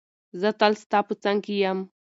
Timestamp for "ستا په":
0.83-1.13